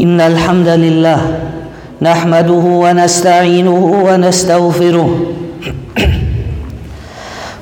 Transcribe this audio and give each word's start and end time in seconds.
إن 0.00 0.20
الحمد 0.20 0.68
لله 0.68 1.20
نحمده 2.02 2.64
ونستعينه 2.84 3.84
ونستغفره 4.08 5.10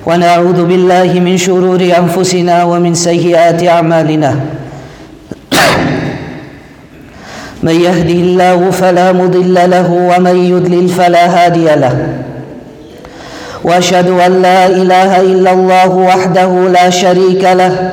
ونعوذ 0.07 0.64
بالله 0.64 1.20
من 1.20 1.37
شرور 1.37 1.80
أنفسنا 1.98 2.65
ومن 2.65 2.95
سيئات 2.95 3.65
أعمالنا. 3.69 4.34
من 7.62 7.77
يهده 7.80 8.19
الله 8.27 8.70
فلا 8.70 9.12
مضل 9.12 9.55
له 9.70 9.91
ومن 9.93 10.37
يضلل 10.37 10.88
فلا 10.88 11.24
هادي 11.27 11.65
له. 11.65 11.96
وأشهد 13.65 14.09
أن 14.09 14.43
لا 14.43 14.66
إله 14.66 15.20
إلا 15.20 15.52
الله 15.52 15.91
وحده 15.91 16.68
لا 16.68 16.91
شريك 16.91 17.43
له. 17.45 17.93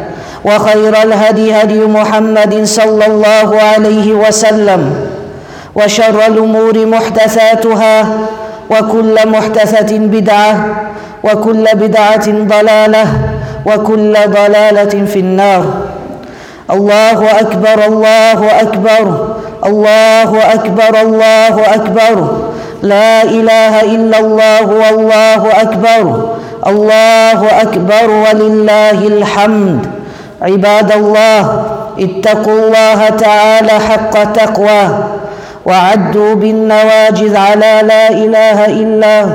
وخير 0.45 1.03
الهدي 1.03 1.53
هدي 1.53 1.79
محمد 1.79 2.63
صلى 2.63 3.05
الله 3.05 3.61
عليه 3.61 4.13
وسلم 4.13 4.81
وشر 5.75 6.25
الأمور 6.27 6.85
محدثاتها 6.85 8.07
وكل 8.69 9.15
محدثة 9.27 9.97
بدعة 9.97 10.53
وكل 11.23 11.65
بدعة 11.73 12.27
ضلالة 12.29 13.05
وكل 13.65 14.13
ضلالة 14.27 15.05
في 15.05 15.19
النار. 15.19 15.65
الله 16.71 17.39
أكبر 17.39 17.85
الله 17.85 18.61
أكبر 18.61 19.27
الله 19.65 20.53
أكبر 20.53 21.01
الله 21.01 21.55
أكبر. 21.75 22.15
لا 22.81 23.23
إله 23.23 23.81
إلا 23.81 24.19
الله 24.19 24.65
والله 24.65 25.61
أكبر. 25.61 26.29
الله 26.67 27.61
أكبر 27.61 28.09
ولله 28.09 28.99
الحمد. 29.07 30.00
عباد 30.41 30.91
الله 30.91 31.65
اتقوا 31.99 32.59
الله 32.59 33.09
تعالى 33.09 33.71
حق 33.71 34.33
تقواه 34.33 35.07
وعدوا 35.65 36.33
بالنواجذ 36.33 37.35
على 37.35 37.81
لا 37.87 38.09
إله 38.09 38.65
إلا 38.65 39.25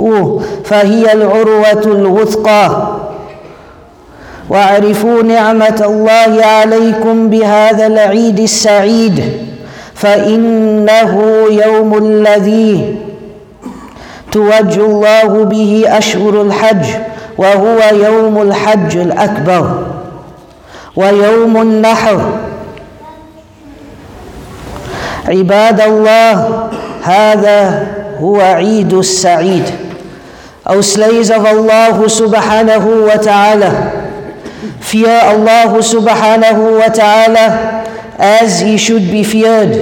هو 0.00 0.38
فهي 0.64 1.12
العروة 1.12 1.82
الوثقى. 1.86 2.88
واعرفوا 4.50 5.22
نعمة 5.22 5.82
الله 5.86 6.44
عليكم 6.44 7.30
بهذا 7.30 7.86
العيد 7.86 8.40
السعيد 8.40 9.24
فإنه 9.94 11.22
يوم 11.50 11.98
الذي 11.98 12.96
توج 14.32 14.78
الله 14.78 15.44
به 15.44 15.84
أشهر 15.88 16.42
الحج. 16.42 16.86
وهو 17.40 17.80
يوم 17.92 18.42
الحج 18.42 18.96
الأكبر 18.96 19.86
ويوم 20.96 21.56
النحر. 21.56 22.20
عباد 25.28 25.80
الله 25.80 26.68
هذا 27.02 27.86
هو 28.20 28.40
عيد 28.40 28.92
السعيد. 28.92 29.64
أو 30.68 30.80
سليز 30.80 31.32
الله 31.32 32.08
سبحانه 32.08 32.86
وتعالى. 32.86 33.72
فيا 34.80 35.32
الله 35.32 35.80
سبحانه 35.80 36.58
وتعالى 36.84 37.46
as 38.20 38.60
he 38.60 38.76
should 38.76 39.10
be 39.10 39.24
feared 39.24 39.72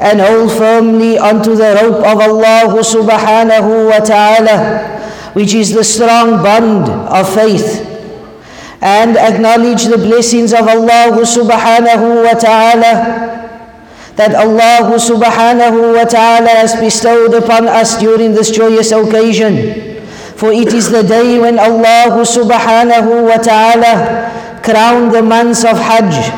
and 0.00 0.20
hold 0.20 0.50
firmly 0.50 1.14
unto 1.18 1.54
the 1.54 1.78
rope 1.78 2.02
of 2.02 2.18
Allah 2.18 2.74
subhanahu 2.82 3.86
wa 3.86 4.02
ta'ala. 4.02 4.97
Which 5.34 5.54
is 5.54 5.72
the 5.72 5.84
strong 5.84 6.42
bond 6.42 6.88
of 6.88 7.32
faith 7.34 7.84
and 8.80 9.16
acknowledge 9.16 9.84
the 9.84 9.98
blessings 9.98 10.52
of 10.52 10.68
Allah 10.68 11.10
subhanahu 11.26 12.24
wa 12.24 12.34
ta'ala 12.38 13.38
that 14.18 14.34
Allah 14.34 14.90
subhanahu 14.98 15.94
wa 15.94 16.02
ta'ala 16.02 16.50
has 16.50 16.74
bestowed 16.74 17.34
upon 17.34 17.68
us 17.70 17.98
during 17.98 18.34
this 18.34 18.50
joyous 18.50 18.90
occasion. 18.90 20.02
For 20.34 20.50
it 20.50 20.74
is 20.74 20.90
the 20.90 21.02
day 21.02 21.38
when 21.38 21.58
Allah 21.58 22.10
subhanahu 22.26 23.30
wa 23.30 23.38
ta'ala 23.38 24.60
crowned 24.66 25.14
the 25.14 25.22
months 25.22 25.62
of 25.62 25.78
Hajj. 25.78 26.34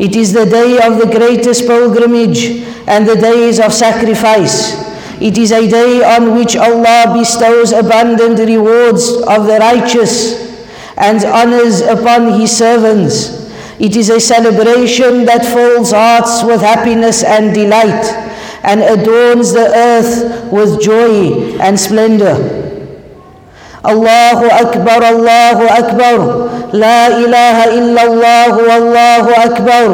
It 0.00 0.16
is 0.16 0.32
the 0.32 0.48
day 0.48 0.80
of 0.80 0.96
the 0.96 1.08
greatest 1.12 1.66
pilgrimage 1.66 2.64
and 2.88 3.04
the 3.06 3.16
days 3.16 3.60
of 3.60 3.74
sacrifice. 3.76 4.87
It 5.20 5.36
is 5.36 5.50
a 5.50 5.68
day 5.68 6.04
on 6.04 6.34
which 6.36 6.56
Allah 6.56 7.10
bestows 7.12 7.72
abundant 7.72 8.38
rewards 8.38 9.10
of 9.26 9.46
the 9.46 9.58
righteous 9.58 10.46
and 10.96 11.24
honors 11.24 11.80
upon 11.80 12.38
His 12.38 12.56
servants. 12.56 13.50
It 13.80 13.96
is 13.96 14.10
a 14.10 14.20
celebration 14.20 15.24
that 15.26 15.44
fills 15.44 15.92
hearts 15.92 16.42
with 16.44 16.60
happiness 16.60 17.22
and 17.22 17.54
delight 17.54 18.06
and 18.62 18.80
adorns 18.82 19.52
the 19.52 19.70
earth 19.74 20.52
with 20.52 20.80
joy 20.82 21.56
and 21.58 21.78
splendor. 21.78 22.34
Allahu 23.84 24.46
Akbar, 24.50 25.02
Allahu 25.02 25.64
Akbar, 25.70 26.18
La 26.74 27.06
ilaha 27.14 27.64
illallah, 27.74 28.50
Wallahu 28.54 29.30
Akbar, 29.34 29.88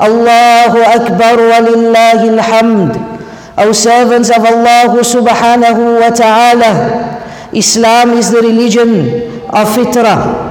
Allahu 0.00 0.78
Akbar, 0.80 1.36
walillahi 1.36 2.36
alhamd. 2.36 3.17
O 3.58 3.72
servants 3.72 4.30
of 4.30 4.44
Allah 4.44 4.94
subhanahu 5.02 6.00
wa 6.00 6.10
ta'ala, 6.10 7.50
Islam 7.52 8.10
is 8.10 8.30
the 8.30 8.40
religion 8.42 9.42
of 9.50 9.66
fitrah. 9.74 10.46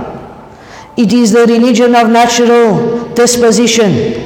It 0.97 1.13
is 1.13 1.31
the 1.31 1.45
religion 1.45 1.95
of 1.95 2.09
natural 2.09 3.13
disposition. 3.13 4.25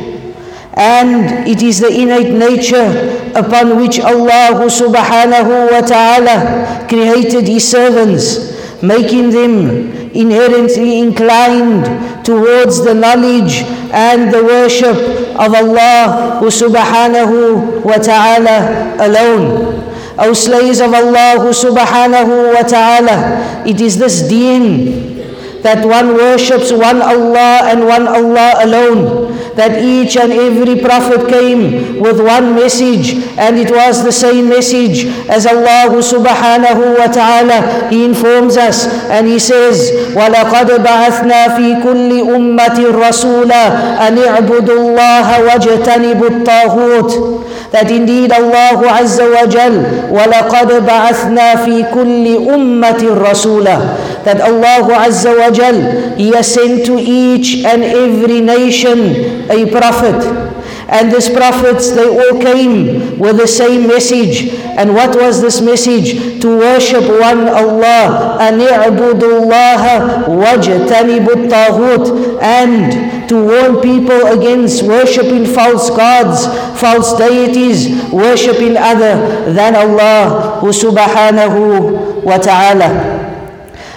And 0.74 1.48
it 1.48 1.62
is 1.62 1.80
the 1.80 1.92
innate 1.92 2.34
nature 2.34 3.32
upon 3.36 3.78
which 3.78 4.00
Allah 4.00 4.56
subhanahu 4.66 5.72
wa 5.72 5.82
ta'ala 5.82 6.88
created 6.88 7.48
His 7.48 7.68
servants, 7.70 8.56
making 8.82 9.30
them 9.30 9.92
inherently 10.16 11.00
inclined 11.00 12.26
towards 12.26 12.84
the 12.84 12.94
knowledge 12.96 13.62
and 13.94 14.34
the 14.34 14.44
worship 14.44 14.98
of 15.42 15.50
Allah 15.58 16.38
subhanahu 16.46 17.82
wa 17.82 17.98
ta'ala 17.98 18.94
alone. 19.02 19.74
O 20.22 20.34
slaves 20.38 20.78
of 20.80 20.94
Allah 20.94 21.42
subhanahu 21.50 22.54
wa 22.54 22.62
ta'ala, 22.62 23.18
it 23.66 23.82
is 23.82 23.98
this 23.98 24.22
deen 24.30 25.18
that 25.66 25.82
one 25.86 26.14
worships 26.14 26.70
one 26.72 27.02
Allah 27.02 27.66
and 27.74 27.86
one 27.90 28.06
Allah 28.06 28.62
alone 28.62 29.21
That 29.57 29.83
each 29.83 30.17
and 30.17 30.33
every 30.33 30.81
prophet 30.81 31.29
came 31.29 32.01
with 32.01 32.21
one 32.21 32.55
message, 32.55 33.15
and 33.39 33.59
it 33.59 33.71
was 33.71 34.05
the 34.05 34.13
same 34.13 34.49
message 34.49 35.07
as 35.29 35.47
Allah 35.47 35.91
subhanahu 35.97 36.99
wa 36.99 37.07
ta'ala. 37.09 37.89
He 37.91 38.05
informs 38.05 38.57
us 38.57 38.87
and 39.11 39.27
He 39.27 39.39
says, 39.39 39.93
وَلَقَدْ 40.15 40.69
بَعَثْنَا 40.85 41.57
فِي 41.57 41.83
كُلِّ 41.83 42.11
أُمَّةٍ 42.37 42.79
رَسُولًا 42.93 43.65
أَنِ 44.09 44.19
اعْبُدُوا 44.19 44.79
اللَّهَ 44.81 45.27
وَاجْتَنِبُوا 45.45 46.29
الطَّاغُوتِ 46.29 47.13
That 47.72 47.88
indeed 47.90 48.32
Allah 48.36 48.84
Azza 49.00 49.24
wa 49.32 49.48
Jal, 49.48 49.72
وَلَقَدْ 50.12 50.84
بَعَثْنَا 50.86 51.56
فِي 51.64 51.88
كُلِّ 51.96 52.26
أُمَّةٍ 52.52 53.02
رَسُولًا 53.32 53.78
That 54.28 54.42
Allah 54.44 54.84
Azza 55.08 55.32
wa 55.32 55.50
Jal, 55.52 56.16
He 56.20 56.36
has 56.36 56.52
sent 56.54 56.86
to 56.86 57.00
each 57.00 57.64
and 57.64 57.84
every 57.84 58.42
nation 58.42 59.48
a 59.50 59.66
prophet. 59.72 60.51
and 60.92 61.12
these 61.12 61.30
prophets, 61.30 61.92
they 61.92 62.06
all 62.06 62.42
came 62.42 63.18
with 63.18 63.38
the 63.38 63.48
same 63.48 63.88
message. 63.88 64.50
And 64.78 64.94
what 64.94 65.16
was 65.16 65.42
this 65.42 65.62
message? 65.62 66.42
To 66.42 66.58
worship 66.58 67.08
one 67.08 67.48
Allah, 67.48 68.38
and 68.42 68.62
and 72.42 73.30
to 73.30 73.36
warn 73.36 73.82
people 73.82 74.28
against 74.28 74.84
worshipping 74.84 75.46
false 75.46 75.90
gods, 75.90 76.46
false 76.80 77.18
deities, 77.18 78.12
worshipping 78.12 78.76
other 78.76 79.16
than 79.54 79.76
Allah 79.76 80.60
subhanahu 80.62 82.24
wa 82.24 82.38
ta'ala. 82.38 83.21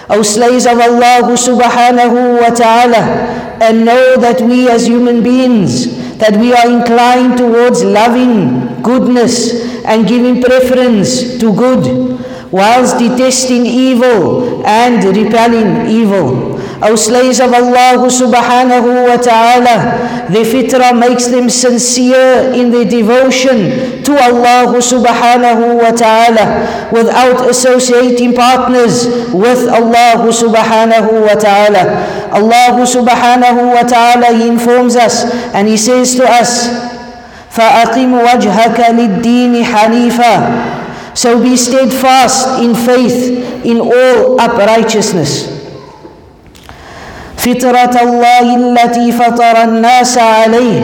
O 0.09 0.21
slaves 0.21 0.65
of 0.65 0.79
Allah 0.79 1.25
subhanahu 1.25 2.41
wa 2.41 2.49
ta'ala, 2.53 3.57
and 3.61 3.85
know 3.85 4.17
that 4.17 4.41
we 4.41 4.69
as 4.69 4.85
human 4.85 5.23
beings, 5.23 6.17
that 6.17 6.37
we 6.37 6.53
are 6.53 6.69
inclined 6.69 7.37
towards 7.37 7.83
loving 7.83 8.81
goodness 8.81 9.65
and 9.85 10.07
giving 10.07 10.41
preference 10.41 11.37
to 11.39 11.53
good, 11.53 12.19
whilst 12.51 12.99
detesting 12.99 13.65
evil 13.65 14.63
and 14.65 15.03
repelling 15.03 15.87
evil 15.87 16.54
O 16.82 16.96
slaves 16.96 17.40
of 17.40 17.52
Allah 17.52 18.00
subhanahu 18.08 19.06
wa 19.08 19.16
ta'ala, 19.16 20.26
the 20.32 20.42
fitrah 20.46 20.96
makes 20.96 21.26
them 21.26 21.50
sincere 21.50 22.52
in 22.54 22.70
their 22.70 22.84
devotion 22.88 24.00
to 24.02 24.12
Allah 24.16 24.72
subhanahu 24.80 25.82
wa 25.82 25.90
ta'ala 25.92 26.88
without 26.90 27.48
associating 27.50 28.34
partners 28.34 29.06
with 29.34 29.68
Allah 29.68 30.22
subhanahu 30.30 31.26
wa 31.26 31.34
ta'ala. 31.36 31.84
Allah 32.32 32.74
subhanahu 32.86 33.74
wa 33.74 33.82
ta'ala 33.82 34.34
he 34.34 34.48
informs 34.48 34.96
us 34.96 35.26
and 35.52 35.68
he 35.68 35.76
says 35.76 36.14
to 36.16 36.24
us, 36.24 36.70
فَأَقِمْ 37.50 38.14
وَجْهَكَ 38.14 38.78
لِلدِّينِ 38.78 39.64
حَنِيفًا 39.64 40.34
So 41.14 41.42
be 41.42 41.56
steadfast 41.56 42.62
in 42.62 42.74
faith 42.74 43.64
in 43.66 43.80
all 43.80 44.40
uprightness. 44.40 45.53
فطرة 47.45 47.95
الله 48.01 48.55
التي 48.55 49.11
فطر 49.11 49.63
الناس 49.63 50.17
عليه 50.17 50.81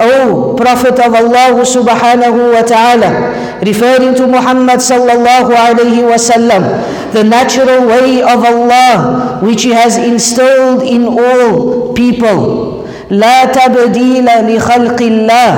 O 0.00 0.54
Prophet 0.54 0.94
of 1.02 1.10
Allah 1.10 1.58
subhanahu 1.58 2.54
wa 2.54 2.62
ta'ala, 2.62 3.34
referring 3.66 4.14
to 4.14 4.30
Muhammad 4.30 4.78
sallallahu 4.78 5.50
alayhi 5.50 6.06
wasallam, 6.06 6.62
the 7.10 7.24
natural 7.26 7.82
way 7.90 8.22
of 8.22 8.38
Allah 8.46 9.42
which 9.42 9.66
He 9.66 9.74
has 9.74 9.98
instilled 9.98 10.86
in 10.86 11.02
all 11.10 11.92
people. 11.98 12.78
لا 13.10 13.44
تبديل 13.50 14.28
لخلق 14.54 15.02
الله 15.02 15.52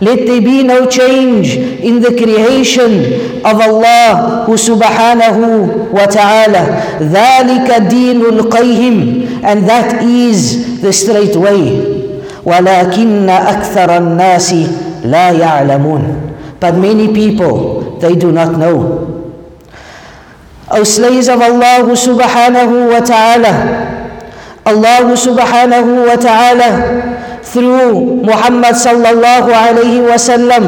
let 0.00 0.26
there 0.26 0.42
be 0.42 0.62
no 0.62 0.84
change 0.86 1.56
in 1.56 2.00
the 2.00 2.12
creation 2.12 3.16
of 3.40 3.56
Allah 3.56 4.44
subhanahu 4.44 5.88
wa 5.90 6.04
ta'ala. 6.04 7.00
ذَلِكَ 7.00 7.68
دِينُ 7.88 8.20
الْقَيْهِمِ 8.20 9.40
And 9.42 9.64
that 9.68 10.02
is 10.04 10.80
the 10.82 10.92
straight 10.92 11.34
way. 11.36 11.80
وَلَكِنَّ 12.44 13.24
أَكْثَرَ 13.28 13.88
النَّاسِ 13.96 14.52
لَا 15.08 15.32
يَعْلَمُونَ 15.32 16.60
But 16.60 16.74
many 16.76 17.08
people, 17.14 17.96
they 17.98 18.14
do 18.14 18.32
not 18.32 18.58
know. 18.58 19.02
O 20.70 20.84
slaves 20.84 21.28
of 21.28 21.40
Allah 21.40 21.88
subhanahu 21.96 22.92
wa 22.92 23.00
ta'ala, 23.00 23.54
Allah 24.66 25.08
subhanahu 25.16 26.04
wa 26.10 26.16
ta'ala 26.20 26.70
through 27.45 28.23
Muhammad 28.23 28.75
sallallahu 28.75 29.49
alayhi 29.51 30.01
wasallam 30.01 30.63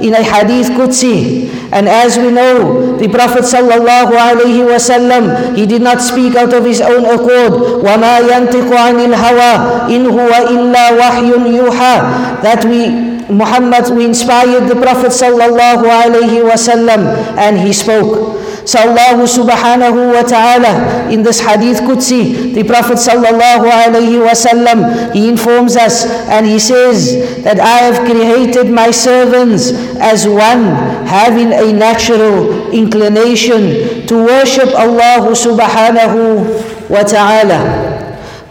in 0.00 0.12
a 0.14 0.22
hadith 0.22 0.70
Qudsi. 0.76 1.48
And 1.72 1.88
as 1.88 2.16
we 2.16 2.30
know, 2.30 2.96
the 2.96 3.08
Prophet 3.08 3.42
sallallahu 3.42 4.14
alayhi 4.14 4.62
wasallam, 4.62 5.56
he 5.56 5.66
did 5.66 5.82
not 5.82 6.00
speak 6.00 6.36
out 6.36 6.52
of 6.52 6.64
his 6.64 6.80
own 6.80 7.04
accord. 7.04 7.82
وَمَا 7.82 8.14
يَنْتِقُ 8.22 8.70
عَنِ 8.70 8.96
الْهَوَىٰ 9.02 9.54
إِنْ 9.90 10.02
هُوَ 10.06 10.30
إِلَّا 10.30 10.84
وَحْيٌ 10.94 11.28
يُوحَىٰ 11.34 11.96
That 12.42 12.64
we 12.64 13.06
Muhammad, 13.28 13.90
we 13.90 14.04
inspired 14.06 14.68
the 14.70 14.76
Prophet 14.78 15.10
sallallahu 15.10 15.82
alayhi 15.82 16.46
wasallam 16.46 17.10
and 17.36 17.58
he 17.58 17.72
spoke. 17.72 18.38
So 18.65 18.77
Allah 18.79 19.17
subhanahu 19.25 20.13
wa 20.13 20.21
ta'ala 20.21 21.09
in 21.09 21.23
this 21.23 21.39
hadith 21.41 21.81
Qudsi, 21.81 22.53
the 22.53 22.63
Prophet 22.63 22.97
sallallahu 23.01 23.65
alayhi 23.65 24.21
wasallam, 24.21 25.11
he 25.13 25.29
informs 25.29 25.75
us 25.75 26.05
and 26.29 26.45
he 26.45 26.59
says 26.59 27.43
that 27.43 27.59
I 27.59 27.89
have 27.89 28.05
created 28.05 28.69
my 28.69 28.91
servants 28.91 29.71
as 29.97 30.27
one 30.27 30.63
having 31.09 31.51
a 31.53 31.73
natural 31.73 32.69
inclination 32.71 34.05
to 34.05 34.15
worship 34.23 34.69
Allah 34.77 35.25
subhanahu 35.33 36.89
wa 36.89 37.01
ta'ala. 37.03 37.80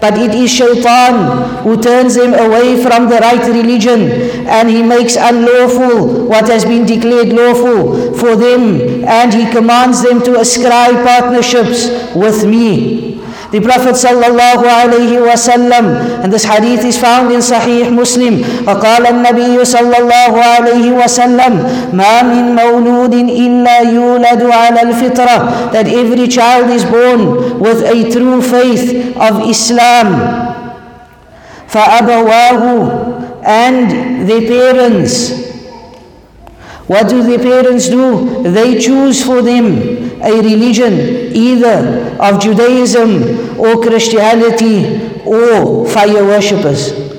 But 0.00 0.16
it 0.16 0.34
is 0.34 0.50
shaitan 0.50 1.62
who 1.62 1.80
turns 1.80 2.14
them 2.14 2.32
away 2.32 2.82
from 2.82 3.08
the 3.08 3.18
right 3.18 3.46
religion 3.46 4.10
and 4.48 4.70
he 4.70 4.82
makes 4.82 5.16
unlawful 5.16 6.26
what 6.26 6.48
has 6.48 6.64
been 6.64 6.86
declared 6.86 7.28
lawful 7.28 8.14
for 8.14 8.34
them 8.34 9.04
and 9.04 9.34
he 9.34 9.50
commands 9.50 10.02
them 10.02 10.22
to 10.22 10.40
ascribe 10.40 11.04
partnerships 11.04 12.14
with 12.14 12.46
me. 12.46 13.09
The 13.51 13.61
Prophet 13.61 13.95
sallallahu 13.95 14.63
alayhi 14.65 15.21
wasallam, 15.21 16.23
and 16.23 16.33
this 16.33 16.43
hadith 16.43 16.83
is 16.83 16.97
found 16.97 17.31
in 17.31 17.39
Sahih 17.39 17.91
Muslim. 17.93 18.43
فقال 18.65 19.07
النبي 19.07 19.65
صلى 19.65 19.97
الله 19.97 20.33
عليه 20.43 20.91
وسلم 20.91 21.53
ما 21.93 22.21
من 22.23 22.55
مولود 22.55 23.13
إلا 23.13 23.79
يولد 23.81 24.41
على 24.43 24.81
الفطرة 24.81 25.71
that 25.71 25.87
every 25.87 26.27
child 26.27 26.69
is 26.69 26.83
born 26.85 27.59
with 27.59 27.81
a 27.83 28.09
true 28.11 28.41
faith 28.41 29.15
of 29.17 29.47
Islam. 29.49 30.07
فأبواه 31.69 33.45
and 33.45 34.27
the 34.27 34.47
parents 34.47 35.45
what 36.87 37.09
do 37.09 37.23
the 37.23 37.41
parents 37.41 37.89
do? 37.89 38.43
They 38.43 38.77
choose 38.79 39.23
for 39.25 39.41
them 39.41 39.98
A 40.22 40.32
religion 40.42 40.94
either 41.34 42.16
of 42.20 42.40
Judaism 42.40 43.58
or 43.58 43.80
Christianity 43.82 45.10
or 45.24 45.88
fire 45.88 46.24
worshippers. 46.24 47.10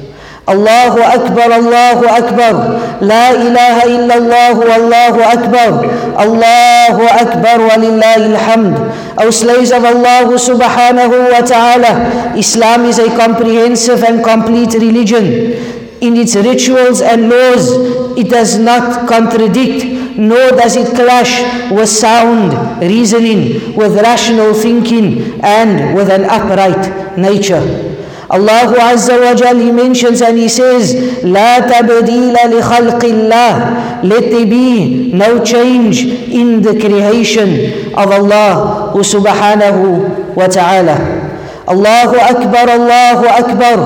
Allahu 0.48 1.00
Akbar, 1.00 1.54
Allahu 1.54 2.06
Akbar, 2.10 2.54
La 3.00 3.30
ilaha 3.32 3.86
illallah, 3.86 4.58
Allahu 4.58 5.22
Akbar, 5.22 5.72
Allahu 6.18 7.04
Akbar, 7.06 7.58
walillahi 7.70 8.34
alhamd. 8.34 8.76
O 9.22 9.30
slaves 9.30 9.72
of 9.72 9.86
Allah 9.86 10.26
subhanahu 10.34 11.30
wa 11.30 11.46
ta'ala, 11.46 12.34
Islam 12.36 12.86
is 12.86 12.98
a 12.98 13.08
comprehensive 13.16 14.04
and 14.04 14.24
complete 14.24 14.74
religion. 14.74 15.54
In 16.02 16.18
its 16.18 16.36
rituals 16.36 17.02
and 17.02 17.30
laws, 17.30 17.70
it 18.18 18.28
does 18.28 18.58
not 18.58 19.08
contradict 19.08 20.01
nor 20.17 20.51
does 20.51 20.77
it 20.77 20.95
clash 20.95 21.43
with 21.71 21.89
sound 21.89 22.53
reasoning, 22.81 23.75
with 23.77 23.95
rational 23.97 24.55
thinking, 24.55 25.41
and 25.43 25.95
with 25.97 26.09
an 26.11 26.25
upright 26.25 27.17
nature. 27.19 27.93
Allah 28.29 28.75
Azza 28.75 29.21
wa 29.23 29.35
Jal, 29.35 29.57
He 29.57 29.71
mentions 29.71 30.21
and 30.21 30.37
He 30.37 30.49
says, 30.49 30.95
لا 31.23 31.61
تبديل 31.61 32.35
لخلق 32.35 33.05
الله. 33.05 34.03
Let 34.03 34.31
there 34.31 34.47
be 34.47 35.13
no 35.13 35.43
change 35.45 36.03
in 36.05 36.61
the 36.63 36.75
creation 36.79 37.95
of 37.95 38.11
Allah 38.11 38.93
subhanahu 38.95 40.35
wa 40.35 40.47
ta'ala. 40.49 41.27
الله 41.69 42.31
أكبر 42.31 42.75
الله 42.75 43.39
أكبر 43.39 43.77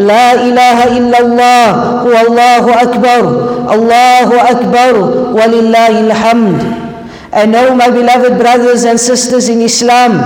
لا 0.00 0.34
إله 0.34 0.78
إلا 0.98 1.18
الله 1.20 1.70
هو 2.02 2.14
الله 2.28 2.64
أكبر 2.82 3.22
الله 3.74 4.28
أكبر 4.50 4.94
ولله 5.32 6.00
الحمد 6.00 6.60
And 7.32 7.52
know 7.52 7.74
my 7.74 7.90
beloved 7.90 8.38
brothers 8.40 8.84
and 8.84 8.98
sisters 8.98 9.48
in 9.50 9.60
Islam 9.60 10.16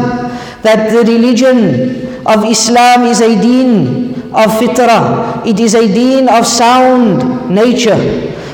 that 0.62 0.92
the 0.92 1.02
religion 1.02 2.06
of 2.26 2.44
Islam 2.44 3.02
is 3.04 3.20
a 3.20 3.34
deen 3.40 4.14
of 4.30 4.46
fitrah. 4.62 5.42
It 5.44 5.58
is 5.58 5.74
a 5.74 5.86
deen 5.90 6.28
of 6.28 6.46
sound 6.46 7.50
nature. 7.50 7.98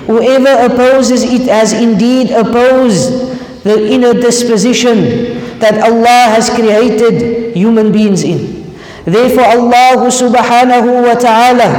Whoever 0.06 0.72
opposes 0.72 1.22
it 1.24 1.50
has 1.50 1.72
indeed 1.74 2.30
opposed 2.30 3.36
the 3.64 3.76
inner 3.92 4.14
disposition 4.14 5.58
that 5.58 5.76
Allah 5.82 6.32
has 6.32 6.48
created 6.48 7.54
human 7.56 7.90
beings 7.92 8.22
in. 8.22 8.59
Therefore, 9.05 9.45
Allah 9.45 10.07
subhanahu 10.09 11.03
wa 11.07 11.15
ta'ala 11.15 11.69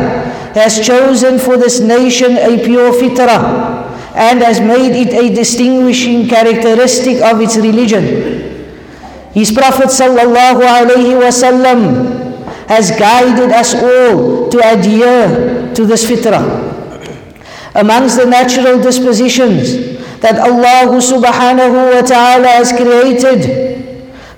has 0.55 0.85
chosen 0.85 1.39
for 1.39 1.57
this 1.57 1.81
nation 1.81 2.37
a 2.37 2.59
pure 2.65 2.93
fitrah 2.93 3.89
and 4.15 4.43
has 4.43 4.61
made 4.61 4.93
it 4.93 5.15
a 5.15 5.33
distinguishing 5.35 6.29
characteristic 6.29 7.23
of 7.23 7.41
its 7.41 7.57
religion. 7.57 8.05
His 9.33 9.51
Prophet 9.51 9.89
sallallahu 9.89 10.61
alayhi 10.61 11.17
wasallam 11.17 12.21
has 12.69 12.91
guided 12.91 13.51
us 13.51 13.75
all 13.75 14.51
to 14.51 14.59
adhere 14.61 15.73
to 15.75 15.87
this 15.87 16.05
fitrah. 16.05 16.73
amongst 17.75 18.17
the 18.17 18.27
natural 18.27 18.81
dispositions 18.81 19.97
that 20.21 20.39
Allah 20.39 20.93
subhanahu 21.01 21.97
wa 21.97 22.03
ta'ala 22.03 22.61
has 22.61 22.73
created 22.73 23.72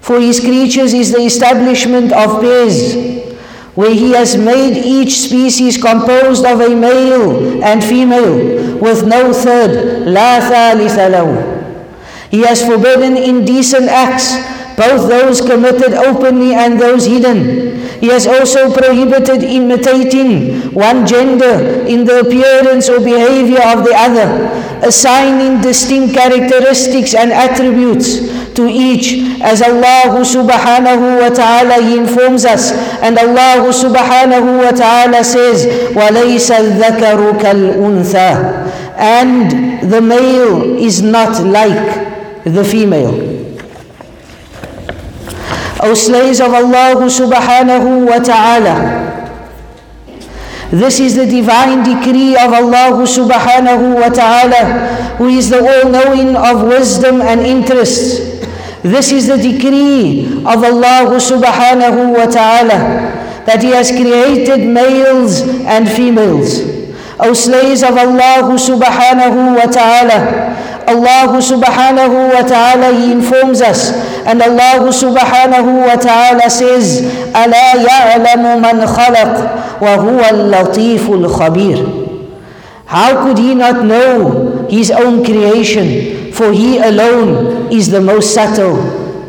for 0.05 0.21
His 0.21 0.39
creatures 0.39 0.93
is 0.93 1.13
the 1.13 1.23
establishment 1.23 2.13
of 2.13 2.43
pairs, 2.43 2.95
where 3.75 3.95
He 3.95 4.13
has 4.13 4.37
made 4.37 4.77
each 4.85 5.19
species 5.19 5.79
composed 5.79 6.45
of 6.45 6.61
a 6.61 6.77
male 6.77 7.65
and 7.65 7.83
female 7.83 8.79
with 8.79 9.07
no 9.07 9.33
third, 9.33 10.07
la 10.07 10.41
He 12.31 12.43
has 12.43 12.63
forbidden 12.63 13.17
indecent 13.17 13.89
acts, 13.89 14.37
both 14.78 15.10
those 15.10 15.42
committed 15.42 15.94
openly 15.94 16.54
and 16.54 16.80
those 16.80 17.06
hidden. 17.06 17.78
He 18.00 18.08
has 18.08 18.26
also 18.28 18.72
prohibited 18.72 19.44
imitating 19.44 20.72
one 20.74 21.06
gender 21.06 21.84
in 21.86 22.06
the 22.06 22.22
appearance 22.22 22.88
or 22.90 23.00
behavior 23.00 23.60
of 23.62 23.84
the 23.84 23.94
other, 23.94 24.48
assigning 24.88 25.62
distinct 25.62 26.14
characteristics 26.16 27.14
and 27.14 27.32
attributes 27.32 28.30
to 28.56 28.68
each 28.68 29.40
as 29.42 29.62
Allah 29.62 30.20
subhanahu 30.20 31.24
wa 31.24 31.30
ta'ala 31.32 31.80
he 31.84 31.96
informs 31.98 32.44
us 32.44 32.72
and 33.00 33.16
Allah 33.18 33.64
subhanahu 33.72 34.60
wa 34.64 34.72
ta'ala 34.72 35.24
says 35.24 35.64
وَلَيْسَ 35.96 36.52
الذَّكَرُ 36.52 37.40
كَالْأُنثَى 37.40 38.32
and 39.00 39.90
the 39.92 40.02
male 40.02 40.76
is 40.78 41.02
not 41.02 41.40
like 41.46 42.44
the 42.44 42.64
female 42.64 43.33
O 45.85 45.93
slaves 45.93 46.41
of 46.41 46.55
Allah 46.55 46.97
subhanahu 46.97 48.09
wa 48.09 48.17
ta'ala. 48.17 48.77
This 50.73 50.99
is 50.99 51.15
the 51.15 51.27
divine 51.27 51.85
decree 51.85 52.33
of 52.35 52.57
Allah 52.57 52.97
subhanahu 53.05 54.01
wa 54.01 54.09
ta'ala, 54.09 55.15
who 55.21 55.29
is 55.29 55.51
the 55.51 55.61
all-knowing 55.61 56.35
of 56.35 56.65
wisdom 56.67 57.21
and 57.21 57.45
interests. 57.45 58.33
This 58.81 59.13
is 59.13 59.29
the 59.29 59.37
decree 59.37 60.41
of 60.41 60.65
Allah 60.65 61.21
subhanahu 61.21 62.17
wa 62.17 62.33
ta'ala, 62.33 62.81
that 63.45 63.61
He 63.61 63.77
has 63.77 63.93
created 63.93 64.65
males 64.67 65.45
and 65.69 65.85
females. 65.85 66.65
O 67.21 67.37
slaves 67.37 67.85
of 67.85 67.93
Allah 67.93 68.49
subhanahu 68.57 69.55
wa 69.55 69.69
ta'ala, 69.69 70.74
Allah 70.89 71.31
subhanahu 71.41 72.35
wa 72.35 72.43
ta'ala 72.43 72.93
He 72.95 73.13
informs 73.13 73.61
us 73.61 73.93
and 74.25 74.41
Allah 74.43 74.85
subhanahu 74.89 75.87
wa 75.87 75.97
ta'ala 75.97 76.49
says 76.51 77.03
أَلَا 77.33 77.77
يَعْلَمُ 77.81 78.45
مَنْ 78.63 78.77
خَلَقْ 78.87 79.33
وَهُوَ 79.81 80.21
اللَّطِيفُ 80.31 81.05
الْخَبِيرُ 81.11 81.79
How 82.87 83.25
could 83.25 83.39
he 83.39 83.55
not 83.55 83.85
know 83.85 84.67
his 84.69 84.91
own 84.91 85.25
creation 85.25 86.31
for 86.33 86.53
he 86.53 86.79
alone 86.79 87.71
is 87.73 87.91
the 87.91 88.01
most 88.01 88.35
subtle 88.35 88.77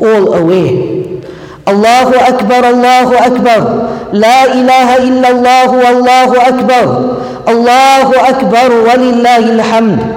all 0.00 0.34
aware 0.34 0.96
الله 1.68 2.28
أكبر 2.28 2.70
الله 2.70 3.26
أكبر 3.26 3.60
لا 4.12 4.44
إله 4.54 4.96
إلا 4.96 5.28
الله 5.30 5.70
والله 5.70 6.48
أكبر 6.48 6.86
الله 7.48 8.28
أكبر 8.28 8.68
ولله 8.86 9.38
الحمد 9.38 10.15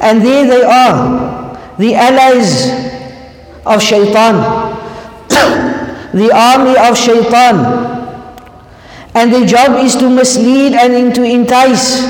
and 0.00 0.22
there 0.22 0.46
they 0.46 0.62
are, 0.62 1.76
the 1.78 1.94
allies 1.94 2.70
of 3.66 3.82
shaitan, 3.82 4.36
the 6.14 6.30
army 6.32 6.76
of 6.78 6.96
shaitan. 6.96 7.86
And 9.14 9.32
their 9.32 9.46
job 9.46 9.84
is 9.84 9.96
to 9.96 10.08
mislead 10.08 10.74
and 10.74 11.14
to 11.14 11.22
entice, 11.24 12.06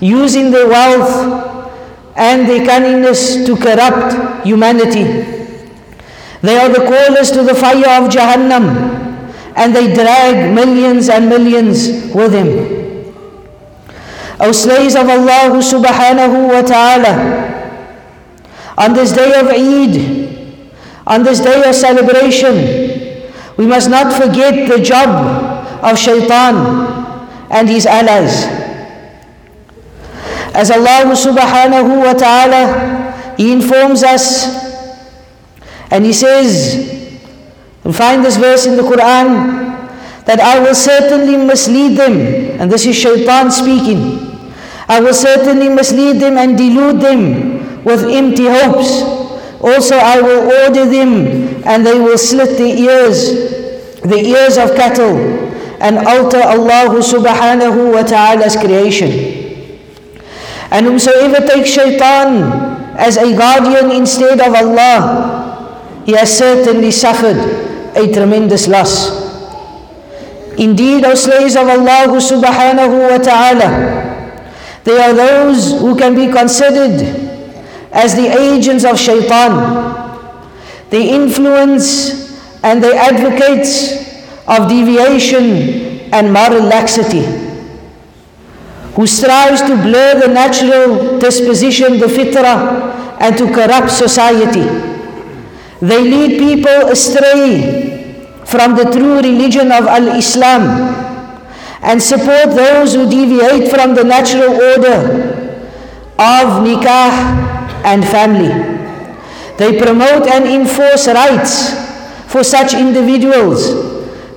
using 0.00 0.50
their 0.50 0.68
wealth 0.68 1.48
and 2.16 2.48
their 2.48 2.66
cunningness 2.66 3.44
to 3.46 3.56
corrupt 3.56 4.46
humanity. 4.46 5.04
They 6.40 6.56
are 6.56 6.68
the 6.68 6.84
callers 6.86 7.30
to 7.32 7.42
the 7.42 7.54
fire 7.54 8.02
of 8.02 8.10
Jahannam, 8.10 9.34
and 9.56 9.74
they 9.74 9.92
drag 9.92 10.54
millions 10.54 11.08
and 11.08 11.28
millions 11.28 12.14
with 12.14 12.32
them. 12.32 12.77
O 14.40 14.52
slaves 14.52 14.94
of 14.94 15.08
Allah 15.08 15.50
subhanahu 15.58 16.52
wa 16.52 16.62
ta'ala, 16.62 17.14
on 18.78 18.94
this 18.94 19.12
day 19.12 19.34
of 19.34 19.48
Eid, 19.50 19.94
on 21.06 21.24
this 21.24 21.40
day 21.40 21.62
of 21.68 21.74
celebration, 21.74 22.54
we 23.56 23.66
must 23.66 23.90
not 23.90 24.12
forget 24.14 24.68
the 24.68 24.78
job 24.78 25.10
of 25.82 25.98
shaitan 25.98 26.54
and 27.50 27.68
his 27.68 27.86
allies. 27.86 28.46
As 30.54 30.70
Allah 30.70 31.10
subhanahu 31.14 32.02
wa 32.02 32.14
ta'ala, 32.14 33.34
He 33.36 33.52
informs 33.52 34.02
us 34.02 34.46
and 35.90 36.04
He 36.04 36.12
says, 36.12 36.74
and 37.84 37.94
find 37.94 38.24
this 38.24 38.36
verse 38.36 38.66
in 38.66 38.76
the 38.76 38.82
Quran, 38.82 40.26
that 40.26 40.40
I 40.40 40.58
will 40.60 40.74
certainly 40.74 41.36
mislead 41.36 41.96
them. 41.96 42.60
And 42.60 42.70
this 42.70 42.84
is 42.84 42.96
shaitan 42.96 43.50
speaking. 43.50 44.27
I 44.88 45.00
will 45.00 45.14
certainly 45.14 45.68
mislead 45.68 46.16
them 46.16 46.38
and 46.38 46.56
delude 46.56 47.00
them 47.00 47.84
with 47.84 48.04
empty 48.04 48.46
hopes. 48.48 49.02
Also, 49.60 49.96
I 49.96 50.20
will 50.20 50.48
order 50.64 50.86
them 50.86 51.62
and 51.66 51.84
they 51.84 51.98
will 51.98 52.16
slit 52.16 52.56
the 52.56 52.70
ears, 52.88 54.00
the 54.02 54.16
ears 54.16 54.56
of 54.56 54.74
cattle, 54.74 55.16
and 55.80 55.98
alter 55.98 56.40
Allah 56.40 56.88
subhanahu 56.98 57.92
wa 57.92 58.02
ta'ala's 58.02 58.56
creation. 58.56 59.10
And 60.70 60.86
whomsoever 60.86 61.46
takes 61.46 61.70
shaitan 61.70 62.42
as 62.96 63.16
a 63.16 63.36
guardian 63.36 63.90
instead 63.92 64.40
of 64.40 64.54
Allah, 64.54 66.02
he 66.04 66.12
has 66.12 66.36
certainly 66.36 66.90
suffered 66.90 67.36
a 67.94 68.12
tremendous 68.12 68.68
loss. 68.68 69.12
Indeed, 70.56 71.04
O 71.04 71.14
slaves 71.14 71.54
of 71.56 71.68
Allah 71.68 72.08
subhanahu 72.18 73.10
wa 73.10 73.18
ta'ala, 73.18 73.97
they 74.88 74.98
are 74.98 75.12
those 75.12 75.72
who 75.80 75.94
can 75.98 76.14
be 76.14 76.32
considered 76.32 77.02
as 77.92 78.14
the 78.16 78.26
agents 78.26 78.84
of 78.84 78.98
shaitan. 78.98 79.52
They 80.88 81.10
influence 81.10 82.64
and 82.64 82.82
they 82.82 82.96
advocates 82.96 83.92
of 84.46 84.68
deviation 84.70 86.10
and 86.14 86.32
moral 86.32 86.62
laxity. 86.62 87.20
Who 88.94 89.06
strives 89.06 89.60
to 89.60 89.76
blur 89.76 90.20
the 90.20 90.28
natural 90.32 91.18
disposition, 91.18 91.98
the 91.98 92.06
fitrah, 92.06 93.20
and 93.20 93.36
to 93.36 93.52
corrupt 93.52 93.90
society. 93.90 94.64
They 95.80 96.02
lead 96.02 96.38
people 96.38 96.88
astray 96.90 98.24
from 98.46 98.74
the 98.74 98.84
true 98.84 99.16
religion 99.18 99.70
of 99.70 99.86
Al-Islam 99.86 101.07
and 101.82 102.02
support 102.02 102.50
those 102.56 102.94
who 102.94 103.08
deviate 103.08 103.70
from 103.70 103.94
the 103.94 104.04
natural 104.04 104.50
order 104.50 105.38
of 106.18 106.62
nikah 106.66 107.84
and 107.84 108.04
family. 108.04 108.50
They 109.56 109.78
promote 109.80 110.26
and 110.28 110.44
enforce 110.46 111.06
rights 111.06 111.72
for 112.30 112.44
such 112.44 112.74
individuals, 112.74 113.72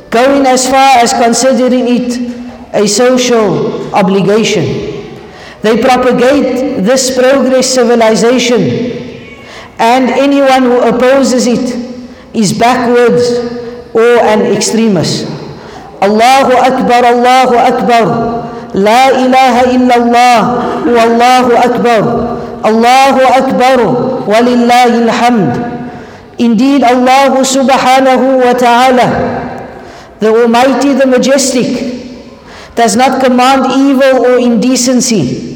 going 0.09 0.45
as 0.45 0.69
far 0.69 0.97
as 0.97 1.13
considering 1.13 1.85
it 1.87 2.73
a 2.73 2.87
social 2.87 3.93
obligation. 3.93 4.99
They 5.61 5.81
propagate 5.81 6.83
this 6.83 7.15
progress 7.15 7.67
civilization, 7.67 8.61
and 9.77 10.09
anyone 10.09 10.63
who 10.63 10.81
opposes 10.81 11.47
it 11.47 11.75
is 12.33 12.53
backwards 12.53 13.29
or 13.93 14.17
an 14.25 14.41
extremist. 14.55 15.40
الله 16.03 16.67
أكبر 16.67 17.09
الله 17.09 17.67
أكبر 17.67 18.05
لا 18.73 19.09
إله 19.09 19.55
إلا 19.75 19.95
الله 19.97 20.39
والله 20.87 21.45
أكبر 21.65 22.03
الله 22.65 23.15
أكبر 23.37 23.79
ولله 24.27 24.85
الحمد 25.05 25.53
Indeed 26.41 26.81
Allah 26.81 27.29
subhanahu 27.45 28.41
wa 28.41 28.49
ta'ala 28.57 29.07
the 30.17 30.33
Almighty, 30.33 30.93
the 30.97 31.05
Majestic 31.05 31.69
does 32.73 32.95
not 32.97 33.21
command 33.21 33.69
evil 33.77 34.25
or 34.25 34.39
indecency 34.41 35.53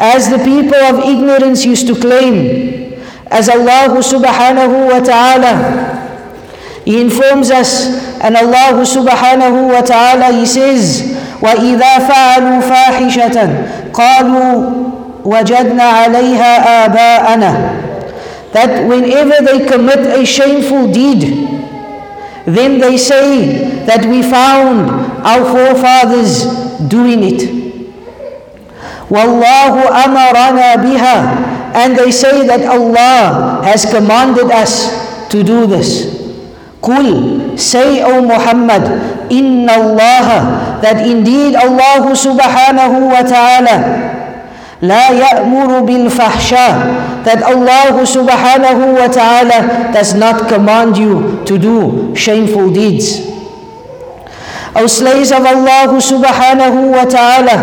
as 0.00 0.30
the 0.32 0.38
people 0.40 0.78
of 0.88 1.04
ignorance 1.04 1.66
used 1.68 1.84
to 1.86 1.92
claim 2.00 2.96
as 3.28 3.48
Allah 3.52 3.92
subhanahu 4.00 4.88
wa 4.88 5.00
ta'ala 5.04 5.52
He 6.84 7.00
informs 7.00 7.50
us, 7.50 7.94
and 8.21 8.35
Allah 8.35 8.81
subhanahu 8.83 9.73
wa 9.73 9.81
ta'ala, 9.81 10.33
He 10.33 10.45
says, 10.45 11.01
وَإِذَا 11.41 11.93
فَعَلُوا 12.09 12.59
فَاحِشَةً 12.61 13.37
قَالُوا 13.93 14.53
وَجَدْنَا 15.25 15.83
عَلَيْهَا 15.83 16.51
آبَاءَنَا 16.85 17.53
That 18.53 18.87
whenever 18.87 19.43
they 19.45 19.65
commit 19.67 19.99
a 19.99 20.25
shameful 20.25 20.91
deed, 20.91 21.47
then 22.45 22.79
they 22.79 22.97
say 22.97 23.83
that 23.85 24.05
we 24.05 24.23
found 24.23 24.89
our 25.25 25.43
forefathers 25.45 26.45
doing 26.87 27.21
it. 27.23 27.57
Wallahu 29.09 29.87
amarana 29.91 30.75
biha. 30.79 31.55
And 31.75 31.95
they 31.95 32.09
say 32.11 32.47
that 32.47 32.65
Allah 32.65 33.61
has 33.63 33.85
commanded 33.85 34.49
us 34.51 34.89
to 35.29 35.43
do 35.43 35.67
this. 35.67 36.20
Qul, 36.81 37.57
say 37.57 38.03
O 38.03 38.21
Muhammad, 38.21 38.85
inna 39.31 39.73
Allah, 39.73 40.79
that 40.81 41.05
indeed 41.05 41.55
Allah 41.55 42.05
subhanahu 42.13 43.11
wa 43.11 43.21
ta'ala 43.25 44.07
لا 44.81 45.09
يأمر 45.09 45.81
بالفحشاء 45.89 46.73
that 47.25 47.41
Allah 47.43 47.91
subhanahu 48.07 48.95
wa 48.95 49.07
ta'ala 49.09 49.91
does 49.91 50.13
not 50.13 50.47
command 50.47 50.95
you 50.95 51.43
to 51.43 51.57
do 51.59 52.13
shameful 52.15 52.71
deeds. 52.71 53.19
O 54.77 54.85
slaves 54.87 55.33
of 55.33 55.43
Allah 55.43 55.91
subhanahu 55.97 56.93
wa 56.93 57.03
ta'ala, 57.03 57.57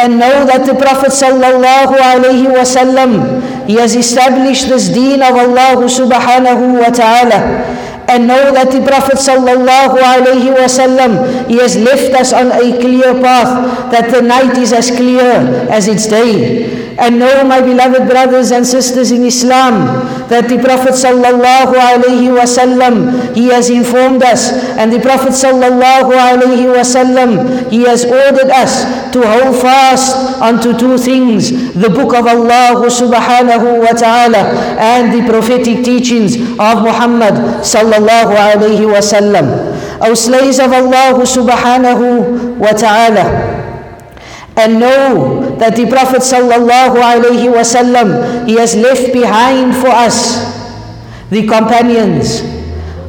and 0.00 0.18
know 0.18 0.46
that 0.46 0.64
the 0.64 0.72
Prophet 0.74 1.10
sallallahu 1.12 1.92
alaihi 1.98 2.48
wasallam 2.48 3.42
he 3.66 3.74
has 3.76 3.94
established 3.94 4.68
this 4.68 4.88
deen 4.88 5.20
of 5.22 5.34
Allah 5.36 5.76
subhanahu 5.84 6.80
wa 6.80 6.88
ta'ala 6.88 7.38
and 8.09 8.27
know 8.27 8.51
that 8.51 8.71
the 8.73 8.81
Prophet 8.81 9.21
sallallahu 9.21 9.97
alaihi 10.01 10.49
wasallam 10.57 11.45
he 11.47 11.57
has 11.61 11.77
left 11.77 12.09
us 12.17 12.33
on 12.33 12.51
a 12.51 12.73
clear 12.81 13.13
path 13.21 13.91
that 13.93 14.09
the 14.09 14.21
night 14.21 14.57
is 14.57 14.73
as 14.73 14.89
clear 14.89 15.69
as 15.69 15.87
its 15.87 16.07
day 16.07 16.88
and 16.99 17.19
know, 17.19 17.43
my 17.43 17.61
beloved 17.61 18.07
brothers 18.07 18.51
and 18.51 18.65
sisters 18.67 19.11
in 19.11 19.23
Islam, 19.23 19.87
that 20.29 20.47
the 20.47 20.59
Prophet 20.61 20.93
sallallahu 20.93 21.73
alaihi 21.73 22.29
wasallam, 22.29 23.33
he 23.35 23.47
has 23.47 23.69
informed 23.69 24.21
us, 24.21 24.51
and 24.77 24.93
the 24.93 24.99
Prophet 24.99 25.31
sallallahu 25.33 26.11
alaihi 26.13 26.69
wasallam, 26.69 27.69
he 27.71 27.83
has 27.83 28.05
ordered 28.05 28.51
us 28.51 28.83
to 29.11 29.21
hold 29.25 29.55
fast 29.59 30.15
unto 30.41 30.77
two 30.77 30.97
things: 30.97 31.73
the 31.73 31.89
Book 31.89 32.13
of 32.13 32.27
Allah 32.27 32.77
subhanahu 32.85 33.81
wa 33.81 33.93
taala 33.97 34.53
and 34.77 35.09
the 35.11 35.25
prophetic 35.25 35.83
teachings 35.83 36.35
of 36.59 36.83
Muhammad 36.85 37.33
sallallahu 37.65 38.35
alaihi 38.37 38.85
wasallam. 38.85 39.75
O 40.01 40.13
slaves 40.13 40.59
of 40.59 40.71
Allah 40.71 41.17
subhanahu 41.25 42.55
wa 42.59 42.71
taala 42.71 43.58
and 44.59 44.79
know 44.79 45.55
that 45.57 45.75
the 45.79 45.87
Prophet 45.87 46.19
sallallahu 46.19 46.99
alaihi 46.99 47.47
wasallam 47.47 48.43
he 48.47 48.55
has 48.59 48.75
left 48.75 49.13
behind 49.15 49.71
for 49.75 49.87
us 49.87 50.43
the 51.31 51.47
companions. 51.47 52.43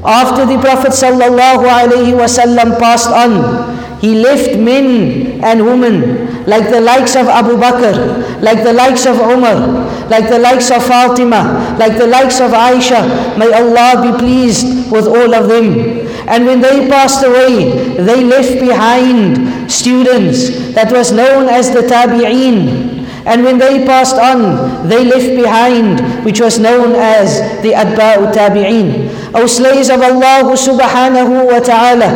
After 0.06 0.46
the 0.46 0.56
Prophet 0.62 0.94
sallallahu 0.94 1.66
alaihi 1.66 2.14
wasallam 2.14 2.78
passed 2.78 3.10
on, 3.10 3.68
he 4.00 4.14
left 4.22 4.56
men 4.56 5.42
and 5.44 5.60
women 5.66 6.30
like 6.46 6.70
the 6.70 6.80
likes 6.80 7.16
of 7.16 7.26
Abu 7.28 7.56
Bakr, 7.60 8.40
like 8.40 8.64
the 8.64 8.72
likes 8.72 9.04
of 9.04 9.16
Umar, 9.20 9.56
like 10.08 10.28
the 10.30 10.38
likes 10.38 10.70
of 10.70 10.80
Fatima, 10.86 11.76
like 11.78 11.98
the 11.98 12.06
likes 12.06 12.40
of 12.40 12.52
Aisha. 12.52 13.36
May 13.36 13.52
Allah 13.52 14.00
be 14.00 14.16
pleased 14.18 14.90
with 14.90 15.06
all 15.06 15.34
of 15.34 15.48
them. 15.48 15.99
And 16.26 16.46
when 16.46 16.60
they 16.60 16.88
passed 16.88 17.24
away, 17.24 17.96
they 17.96 18.24
left 18.24 18.60
behind 18.60 19.70
students 19.70 20.74
that 20.74 20.92
was 20.92 21.12
known 21.12 21.48
as 21.48 21.70
the 21.70 21.80
Tabi'een. 21.80 22.90
And 23.26 23.44
when 23.44 23.58
they 23.58 23.84
passed 23.86 24.16
on, 24.16 24.88
they 24.88 25.04
left 25.04 25.36
behind 25.36 26.24
which 26.24 26.40
was 26.40 26.58
known 26.58 26.94
as 26.96 27.40
the 27.62 27.72
Atba'u 27.72 28.32
Tabi'een. 28.32 29.34
O 29.34 29.46
slaves 29.46 29.88
of 29.90 30.00
Allah 30.00 30.56
subhanahu 30.56 31.46
wa 31.46 31.60
ta'ala, 31.60 32.10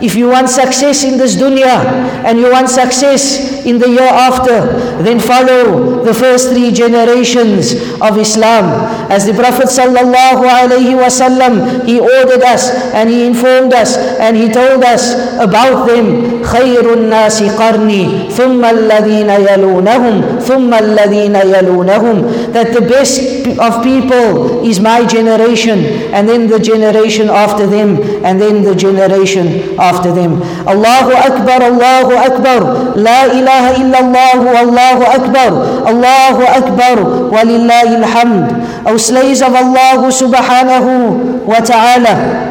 if 0.00 0.14
you 0.14 0.28
want 0.28 0.48
success 0.50 1.04
in 1.04 1.16
this 1.16 1.36
dunya 1.36 1.80
and 2.24 2.38
you 2.38 2.50
want 2.50 2.68
success 2.68 3.40
in 3.64 3.78
the 3.78 3.88
year 3.88 4.08
after, 4.12 4.66
then 5.02 5.18
follow 5.18 6.02
the 6.04 6.12
first 6.12 6.50
three 6.50 6.72
generations 6.72 7.72
of 8.00 8.18
Islam. 8.18 8.64
As 9.10 9.24
the 9.26 9.32
Prophet 9.34 9.68
sallallahu 9.68 10.44
alaihi 10.44 10.92
wasallam, 10.98 11.84
he 11.86 12.00
ordered 12.00 12.42
us 12.42 12.70
and 12.92 13.08
he 13.08 13.26
informed 13.26 13.72
us 13.72 13.96
and 13.96 14.36
he 14.36 14.48
told 14.50 14.84
us 14.84 15.14
about 15.40 15.86
them. 15.86 16.34
خير 16.44 16.92
الناس 16.92 17.42
قرني 17.42 18.28
ثم 18.30 18.64
الذين 18.64 19.30
يلونهم 19.30 20.22
ثم 20.44 20.74
الذين 20.74 21.36
يلونهم 21.36 22.52
that 22.52 22.72
the 22.74 22.80
best 22.80 23.20
of 23.58 23.82
people 23.82 24.60
is 24.68 24.78
my 24.78 25.06
generation 25.06 25.84
and 26.12 26.28
then 26.28 26.46
the 26.46 26.58
generation 26.58 27.30
after 27.30 27.66
them 27.66 27.96
and 28.24 28.40
then 28.40 28.62
the 28.62 28.74
generation 28.74 29.46
after 29.78 29.87
after 29.91 30.11
them. 30.13 30.41
Allahu 30.65 31.11
Akbar, 31.13 31.59
Allahu 31.71 32.13
Akbar, 32.13 32.59
La 32.95 33.29
ilaha 33.29 33.75
illallah, 33.81 34.39
Allahu 34.65 35.03
Akbar, 35.17 35.51
Allahu 35.91 36.43
Akbar, 36.45 36.97
walillahi 37.33 37.99
alhamd. 38.01 38.47
O 38.85 38.97
slaves 38.97 39.41
of 39.41 39.53
Allah 39.53 40.01
subhanahu 40.09 41.45
wa 41.45 41.59
ta'ala. 41.59 42.48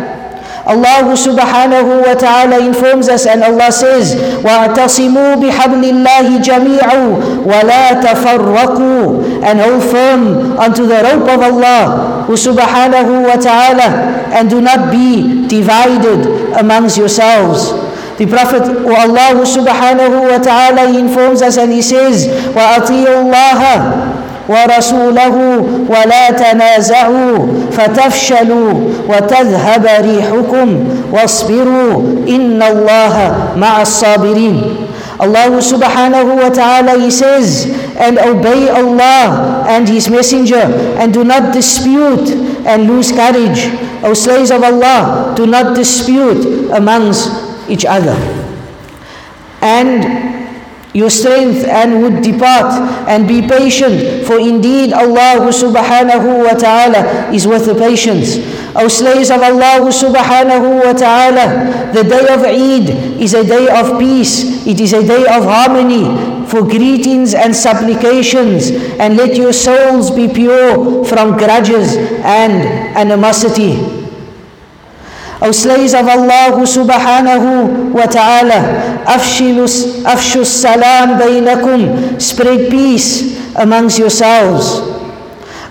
Allah 0.68 1.00
subhanahu 1.16 2.04
wa 2.04 2.12
ta'ala 2.12 2.60
informs 2.60 3.08
us 3.08 3.24
and 3.24 3.40
Allah 3.42 3.72
says, 3.72 4.20
وَاعْتَصِمُوا 4.44 5.40
بِحَبْلِ 5.40 5.80
اللَّهِ 5.80 6.26
جَمِيعًا 6.44 7.00
وَلَا 7.48 7.84
تَفَرَّقُوا 8.04 9.42
And 9.48 9.60
hold 9.60 9.82
firm 9.88 10.58
unto 10.60 10.84
the 10.84 11.00
rope 11.08 11.24
of 11.24 11.40
Allah 11.40 12.28
subhanahu 12.28 13.24
wa 13.24 13.36
ta'ala 13.40 14.28
and 14.36 14.50
do 14.50 14.60
not 14.60 14.92
be 14.92 15.48
divided 15.48 16.52
amongst 16.60 16.98
yourselves. 16.98 17.72
The 18.20 18.26
Prophet 18.26 18.68
Allah 18.84 19.40
subhanahu 19.48 20.28
wa 20.28 20.36
ta'ala 20.36 20.92
informs 20.92 21.40
us 21.40 21.56
and 21.56 21.72
he 21.72 21.80
says, 21.80 22.28
وَأَطِيعُوا 22.52 23.32
اللَّهَ 23.32 24.17
ورسوله 24.48 25.64
ولا 25.88 26.30
تنازعوا 26.30 27.38
فتفشلوا 27.72 28.72
وتذهب 29.08 29.86
ريحكم 30.00 30.84
واصبروا 31.12 32.02
إن 32.28 32.62
الله 32.62 33.34
مع 33.56 33.82
الصابرين 33.82 34.62
Allah 35.18 35.50
subhanahu 35.58 36.38
wa 36.38 36.46
ta'ala 36.46 36.94
he 36.94 37.10
says 37.10 37.66
and 37.98 38.22
obey 38.22 38.70
Allah 38.70 39.66
and 39.66 39.82
his 39.90 40.06
messenger 40.06 40.62
and 40.94 41.10
do 41.10 41.26
not 41.26 41.50
dispute 41.50 42.30
and 42.62 42.86
lose 42.86 43.10
courage 43.10 43.66
O 44.06 44.14
slaves 44.14 44.54
of 44.54 44.62
Allah 44.62 45.34
do 45.34 45.42
not 45.50 45.74
dispute 45.74 46.70
amongst 46.70 47.34
each 47.66 47.82
other 47.82 48.14
and 49.58 50.37
your 50.98 51.10
strength 51.10 51.62
and 51.64 52.02
would 52.02 52.22
depart 52.22 52.74
and 53.06 53.28
be 53.28 53.38
patient 53.46 54.26
for 54.26 54.34
indeed 54.38 54.92
Allah 54.92 55.46
subhanahu 55.46 56.42
wa 56.42 56.58
ta'ala 56.58 57.30
is 57.30 57.46
with 57.46 57.66
the 57.70 57.74
patience. 57.78 58.42
O 58.74 58.88
slaves 58.90 59.30
of 59.30 59.38
Allah 59.38 59.86
subhanahu 59.94 60.82
wa 60.82 60.90
ta'ala 60.90 61.94
the 61.94 62.02
day 62.02 62.26
of 62.34 62.42
Eid 62.42 62.90
is 63.22 63.34
a 63.34 63.46
day 63.46 63.70
of 63.70 63.98
peace. 63.98 64.66
It 64.66 64.80
is 64.80 64.92
a 64.92 65.06
day 65.06 65.22
of 65.22 65.46
harmony 65.46 66.10
for 66.50 66.66
greetings 66.66 67.32
and 67.32 67.54
supplications. 67.54 68.70
And 68.98 69.16
let 69.16 69.36
your 69.36 69.52
souls 69.52 70.10
be 70.10 70.26
pure 70.26 71.04
from 71.04 71.38
grudges 71.38 71.94
and 72.26 72.66
animosity 72.98 73.97
O 75.40 75.52
slaves 75.52 75.94
of 75.94 76.08
Allah 76.08 76.50
subhanahu 76.66 77.92
wa 77.92 78.06
ta'ala, 78.06 79.04
afshu 79.06 80.44
salam 80.44 81.18
baynakum, 81.18 82.20
spread 82.20 82.68
peace 82.70 83.38
amongst 83.54 83.98
yourselves. 83.98 84.82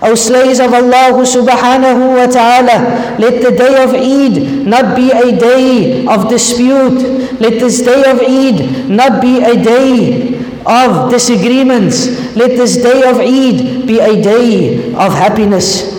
O 0.00 0.14
slaves 0.14 0.60
of 0.60 0.72
Allah 0.72 1.12
subhanahu 1.20 2.16
wa 2.16 2.26
ta'ala, 2.30 3.18
let 3.18 3.42
the 3.42 3.50
day 3.50 3.82
of 3.82 3.92
Eid 3.92 4.64
not 4.64 4.94
be 4.96 5.10
a 5.10 5.36
day 5.36 6.06
of 6.06 6.30
dispute. 6.30 7.36
Let 7.40 7.58
this 7.60 7.82
day 7.82 8.04
of 8.08 8.20
Eid 8.22 8.88
not 8.88 9.20
be 9.20 9.42
a 9.42 9.52
day 9.52 10.38
of 10.64 11.10
disagreements. 11.10 12.08
Let 12.36 12.56
this 12.56 12.76
day 12.76 13.02
of 13.10 13.18
Eid 13.18 13.86
be 13.86 13.98
a 13.98 14.22
day 14.22 14.94
of 14.94 15.12
happiness. 15.12 15.97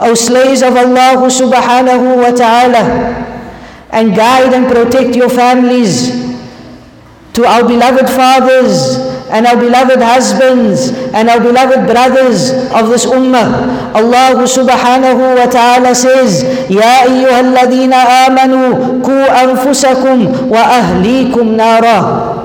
O 0.00 0.14
slaves 0.14 0.62
of 0.62 0.76
Allah 0.76 1.18
subhanahu 1.26 2.22
wa 2.22 2.30
ta'ala, 2.30 2.84
and 3.90 4.14
guide 4.14 4.52
and 4.54 4.66
protect 4.66 5.16
your 5.16 5.28
families 5.28 6.10
to 7.34 7.44
our 7.46 7.66
beloved 7.66 8.06
fathers 8.10 8.98
and 9.30 9.46
our 9.46 9.56
beloved 9.56 10.00
husbands 10.00 10.88
and 11.12 11.28
our 11.28 11.40
beloved 11.40 11.86
brothers 11.86 12.50
of 12.72 12.88
this 12.88 13.06
ummah. 13.06 13.92
Allah 13.94 14.38
subhanahu 14.42 15.36
wa 15.36 15.46
ta'ala 15.46 15.94
says, 15.94 16.42
Ya 16.70 17.04
ayyuhalladhina 17.04 18.28
amanu 18.28 19.02
ku 19.04 19.12
anfusakum 19.12 20.48
wa 20.48 20.62
ahlikum 20.80 21.56
nara. 21.56 22.37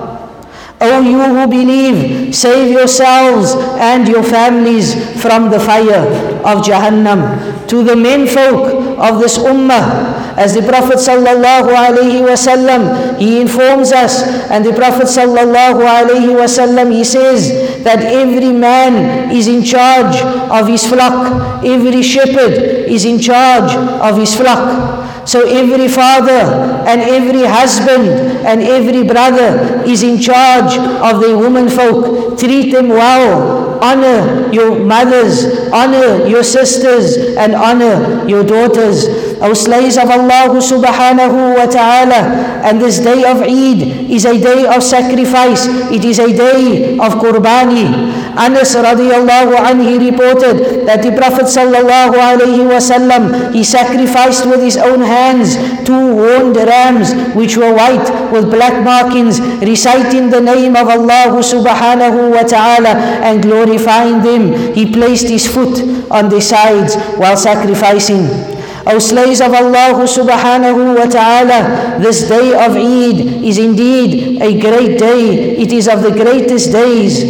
O 0.83 0.99
you 1.01 1.21
who 1.23 1.47
believe, 1.47 2.35
save 2.35 2.69
yourselves 2.71 3.55
and 3.79 4.07
your 4.07 4.23
families 4.23 4.93
from 5.21 5.49
the 5.49 5.59
fire 5.59 6.05
of 6.43 6.63
Jahannam. 6.63 7.67
To 7.69 7.83
the 7.83 7.95
men 7.95 8.27
folk 8.27 8.99
of 8.99 9.19
this 9.19 9.37
ummah. 9.37 10.21
As 10.35 10.55
the 10.55 10.63
Prophet 10.63 10.97
sallallahu 10.97 11.69
alaihi 11.69 12.25
wasallam, 12.25 13.17
he 13.19 13.39
informs 13.39 13.91
us, 13.91 14.23
and 14.49 14.65
the 14.65 14.73
Prophet 14.73 15.05
sallallahu 15.05 15.85
alaihi 15.85 16.33
wasallam, 16.33 16.91
he 16.91 17.03
says 17.03 17.83
that 17.83 18.01
every 18.01 18.51
man 18.51 19.29
is 19.31 19.47
in 19.47 19.63
charge 19.63 20.17
of 20.49 20.67
his 20.67 20.85
flock, 20.87 21.63
every 21.63 22.01
shepherd 22.01 22.53
is 22.89 23.05
in 23.05 23.19
charge 23.19 23.73
of 24.01 24.17
his 24.17 24.35
flock. 24.35 25.02
So 25.25 25.47
every 25.47 25.87
father 25.87 26.41
and 26.87 27.01
every 27.01 27.45
husband 27.45 28.09
and 28.45 28.61
every 28.61 29.03
brother 29.03 29.83
is 29.85 30.03
in 30.03 30.19
charge 30.19 30.77
of 30.77 31.21
their 31.21 31.37
women 31.37 31.69
folk. 31.69 32.37
Treat 32.37 32.71
them 32.71 32.89
well. 32.89 33.79
Honor 33.83 34.51
your 34.53 34.79
mothers, 34.79 35.45
honor 35.73 36.25
your 36.25 36.43
sisters, 36.43 37.17
and 37.37 37.53
honor 37.53 38.27
your 38.27 38.43
daughters. 38.43 39.07
O 39.43 39.51
slaves 39.53 39.97
of 39.99 40.07
Allah 40.07 40.55
subhanahu 40.55 41.59
wa 41.59 41.67
ta'ala, 41.67 42.63
and 42.63 42.79
this 42.79 42.99
day 43.03 43.27
of 43.27 43.43
Eid 43.43 44.07
is 44.07 44.23
a 44.23 44.39
day 44.39 44.63
of 44.65 44.79
sacrifice. 44.79 45.67
It 45.91 46.05
is 46.07 46.15
a 46.19 46.31
day 46.31 46.95
of 46.95 47.19
qurbani. 47.19 47.91
Anas 48.39 48.71
radiallahu 48.71 49.51
anhu 49.59 49.99
reported 49.99 50.87
that 50.87 51.03
the 51.03 51.11
Prophet 51.11 51.51
sallallahu 51.51 52.15
alayhi 52.15 52.63
wasallam 52.63 53.51
he 53.51 53.67
sacrificed 53.67 54.47
with 54.47 54.63
his 54.63 54.79
own 54.79 55.03
hands 55.03 55.59
two 55.83 56.15
horned 56.15 56.55
rams 56.55 57.11
which 57.35 57.57
were 57.59 57.75
white 57.75 58.07
with 58.31 58.47
black 58.49 58.79
markings, 58.79 59.43
reciting 59.59 60.31
the 60.31 60.39
name 60.39 60.79
of 60.79 60.87
Allah 60.87 61.35
subhanahu 61.43 62.31
wa 62.31 62.47
ta'ala 62.47 62.95
and 63.27 63.43
glorifying 63.43 64.23
them. 64.23 64.71
He 64.71 64.87
placed 64.87 65.27
his 65.27 65.45
foot 65.45 65.83
on 66.09 66.29
the 66.29 66.39
sides 66.39 66.95
while 67.19 67.35
sacrificing. 67.35 68.52
O 68.85 68.99
slaves 68.99 69.39
of 69.39 69.53
Allah 69.53 69.95
subhanahu 70.03 70.97
wa 70.99 71.05
ta'ala, 71.07 71.99
this 71.99 72.27
day 72.27 72.51
of 72.51 72.75
Eid 72.75 73.43
is 73.43 73.57
indeed 73.57 74.41
a 74.41 74.59
great 74.59 74.99
day. 74.99 75.55
It 75.55 75.71
is 75.71 75.87
of 75.87 76.03
the 76.03 76.11
greatest 76.11 76.71
days 76.71 77.23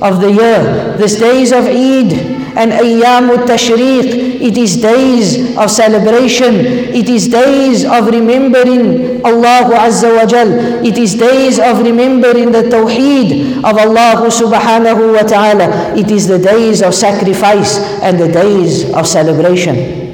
of 0.00 0.20
the 0.20 0.30
year. 0.30 0.96
This 0.98 1.18
days 1.18 1.50
of 1.50 1.66
Eid 1.66 2.12
and 2.54 2.70
Ayyam 2.70 3.34
Tashriq, 3.46 4.30
it 4.40 4.56
is 4.56 4.76
days 4.80 5.56
of 5.58 5.70
celebration. 5.70 6.54
It 6.94 7.08
is 7.08 7.28
days 7.28 7.84
of 7.84 8.06
remembering 8.06 9.20
Allah 9.24 9.68
Azza 9.82 10.14
wa 10.16 10.24
Jal. 10.26 10.84
It 10.84 10.96
is 10.96 11.14
days 11.14 11.58
of 11.58 11.82
remembering 11.82 12.52
the 12.52 12.62
Tawheed 12.70 13.58
of 13.58 13.76
Allah 13.76 14.30
subhanahu 14.30 15.12
wa 15.14 15.22
ta'ala. 15.22 15.94
It 15.98 16.10
is 16.10 16.26
the 16.26 16.38
days 16.38 16.82
of 16.82 16.94
sacrifice 16.94 17.78
and 18.00 18.18
the 18.18 18.30
days 18.32 18.90
of 18.94 19.06
celebration. 19.06 20.09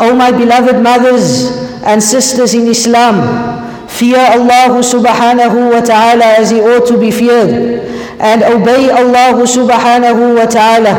O 0.00 0.14
my 0.14 0.32
beloved 0.32 0.82
mothers 0.82 1.54
and 1.86 2.02
sisters 2.02 2.54
in 2.54 2.66
Islam, 2.66 3.22
fear 3.88 4.18
Allah 4.18 4.82
subhanahu 4.82 5.70
wa 5.70 5.80
ta'ala 5.80 6.40
as 6.42 6.50
he 6.50 6.60
ought 6.60 6.86
to 6.88 6.98
be 6.98 7.10
feared 7.10 7.50
and 8.18 8.42
obey 8.42 8.90
Allah 8.90 9.38
subhanahu 9.46 10.34
wa 10.34 10.46
ta'ala 10.50 10.94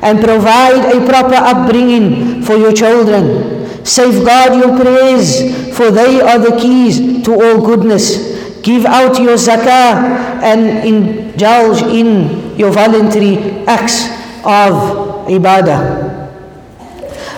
and 0.00 0.22
provide 0.22 0.88
a 0.94 1.04
proper 1.04 1.34
upbringing 1.36 2.40
for 2.42 2.56
your 2.56 2.72
children. 2.72 3.66
Safeguard 3.84 4.54
your 4.56 4.76
prayers, 4.78 5.40
for 5.76 5.90
they 5.90 6.20
are 6.20 6.38
the 6.38 6.56
keys 6.60 7.24
to 7.24 7.32
all 7.32 7.60
goodness. 7.64 8.36
Give 8.62 8.84
out 8.84 9.18
your 9.18 9.36
zakah 9.36 10.40
and 10.44 10.86
indulge 10.86 11.82
in 11.82 12.56
your 12.58 12.70
voluntary 12.70 13.64
acts 13.66 14.08
of 14.44 15.26
ibadah. 15.28 16.07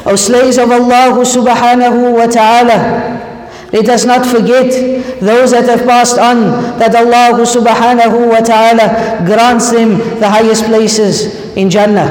O 0.07 0.17
slaves 0.17 0.59
of 0.59 0.71
Allah 0.71 1.13
subhanahu 1.21 2.17
wa 2.17 2.27
ta'ala, 2.27 3.21
let 3.73 3.89
us 3.89 4.05
not 4.05 4.27
forget 4.27 4.71
those 5.21 5.53
that 5.53 5.69
have 5.69 5.87
passed 5.87 6.19
on, 6.19 6.79
that 6.79 6.95
Allah 6.95 7.39
subhanahu 7.45 8.29
wa 8.29 8.41
ta'ala 8.41 9.23
grants 9.25 9.71
them 9.71 9.99
the 10.19 10.29
highest 10.29 10.65
places 10.65 11.55
in 11.57 11.71
Jannah. 11.71 12.09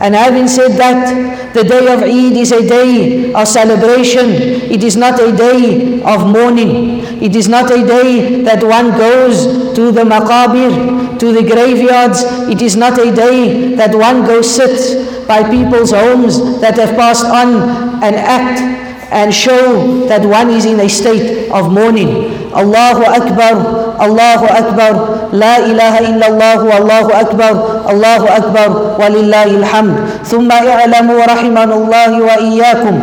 And 0.00 0.14
having 0.14 0.48
said 0.48 0.72
that, 0.76 1.37
the 1.54 1.64
day 1.64 1.92
of 1.92 2.02
Eid 2.02 2.36
is 2.36 2.52
a 2.52 2.66
day 2.66 3.32
of 3.32 3.46
celebration. 3.48 4.30
It 4.70 4.82
is 4.84 4.96
not 4.96 5.20
a 5.20 5.34
day 5.34 6.02
of 6.02 6.26
mourning. 6.26 7.00
It 7.22 7.34
is 7.34 7.48
not 7.48 7.70
a 7.70 7.84
day 7.86 8.42
that 8.42 8.62
one 8.62 8.90
goes 8.92 9.74
to 9.74 9.90
the 9.92 10.02
maqabir, 10.02 11.18
to 11.18 11.32
the 11.32 11.42
graveyards. 11.42 12.22
It 12.48 12.62
is 12.62 12.76
not 12.76 12.98
a 12.98 13.14
day 13.14 13.74
that 13.74 13.94
one 13.94 14.24
goes 14.26 14.54
sit 14.54 15.26
by 15.26 15.42
people's 15.48 15.90
homes 15.90 16.60
that 16.60 16.76
have 16.78 16.96
passed 16.96 17.26
on 17.26 18.02
and 18.02 18.16
act 18.16 18.87
and 19.10 19.32
show 19.34 20.06
that 20.06 20.24
one 20.24 20.50
is 20.50 20.64
in 20.64 20.80
a 20.80 20.88
state 20.88 21.50
of 21.50 21.72
mourning. 21.72 22.34
Allahu 22.52 23.04
Akbar, 23.04 23.54
Allahu 24.00 24.46
Akbar, 24.48 24.92
La 25.32 25.60
ilaha 25.60 26.00
illallah, 26.04 26.58
Allahu 26.64 27.10
Akbar, 27.12 27.54
Allahu 27.88 28.26
Akbar, 28.28 28.68
walillahi 29.00 29.60
alhamd. 29.64 30.24
ثم 30.24 30.48
اعلموا 30.52 31.20
رحمنا 31.24 31.64
الله 31.74 32.10
وإياكم 32.22 32.94